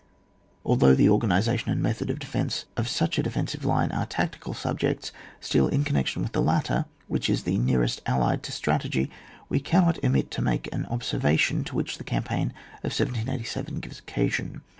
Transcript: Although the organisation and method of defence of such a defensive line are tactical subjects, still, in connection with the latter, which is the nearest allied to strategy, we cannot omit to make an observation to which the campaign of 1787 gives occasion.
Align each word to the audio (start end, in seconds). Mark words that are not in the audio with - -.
Although 0.65 0.95
the 0.95 1.09
organisation 1.11 1.69
and 1.71 1.79
method 1.79 2.09
of 2.09 2.17
defence 2.17 2.65
of 2.75 2.89
such 2.89 3.19
a 3.19 3.21
defensive 3.21 3.63
line 3.63 3.91
are 3.91 4.07
tactical 4.07 4.55
subjects, 4.55 5.11
still, 5.39 5.67
in 5.67 5.83
connection 5.83 6.23
with 6.23 6.31
the 6.31 6.41
latter, 6.41 6.85
which 7.07 7.29
is 7.29 7.43
the 7.43 7.59
nearest 7.59 8.01
allied 8.07 8.41
to 8.41 8.51
strategy, 8.51 9.11
we 9.47 9.59
cannot 9.59 10.03
omit 10.03 10.31
to 10.31 10.41
make 10.41 10.67
an 10.73 10.87
observation 10.87 11.63
to 11.65 11.75
which 11.75 11.99
the 11.99 12.03
campaign 12.03 12.47
of 12.77 12.97
1787 12.97 13.79
gives 13.79 13.99
occasion. 13.99 14.63